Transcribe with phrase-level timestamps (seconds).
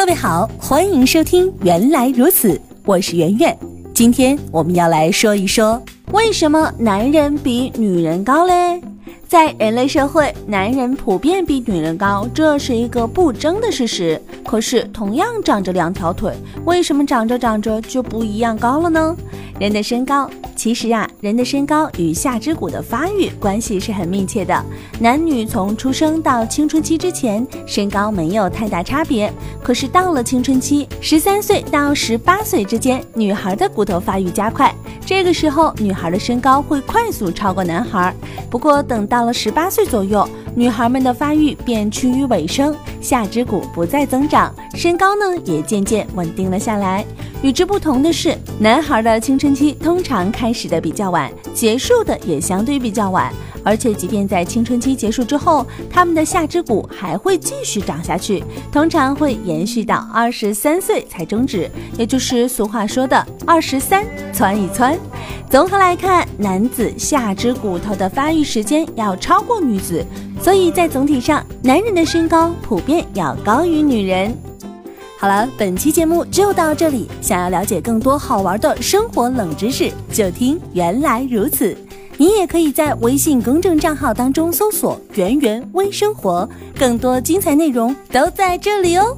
[0.00, 2.54] 各位好，欢迎收听《原来如此》，
[2.86, 3.54] 我是圆圆。
[3.92, 5.80] 今天我们要来说一说，
[6.12, 8.80] 为什么男人比女人高嘞？
[9.28, 14.18] 在人类社会，男人普遍比女人高，这是一个不争的事实。
[14.42, 16.32] 可是，同样长着两条腿，
[16.64, 19.14] 为什么长着长着就不一样高了呢？
[19.60, 20.28] 人的身高。
[20.56, 24.64] 其实啊，人的身高与下肢骨的发育关系是很密切的。
[24.98, 29.32] 男女从出生到青春期之前，身高没有太大差别。
[29.62, 34.74] 可是到了青春期，十三岁到十八岁之间，女孩的骨头发育加快，
[35.06, 38.14] 这个时候女孩的身高会快速超过男孩。
[38.50, 47.04] 不过等到了十八岁左右，女孩们的发育便趋于尾声，下肢骨不再增长，身高呢也渐渐稳定了下来。
[47.42, 53.32] 与之不同的是，男孩的青春期通常开始的比较晚，结束的也相对比较晚。
[53.62, 58.42] 而且，即便在青春期结束之后，他们的下肢骨还会继续长下去，
[58.72, 64.98] 通常会延续到二十三岁才终止，也就是俗话说的“二十三窜一窜”。
[65.50, 70.06] 综合来看，男子下肢骨头的发育时间要超过女子，
[70.40, 74.32] 所以在总体上，男人的身高普遍要高于女人。
[75.18, 77.10] 好了，本期节目就到这里。
[77.20, 81.76] 想要了解更多好玩的生活冷知识，就听原来如此。
[82.16, 89.16] 你也可以在微信公众账号当中搜索“圆圆微生活”，更多精彩内容都在这里哦。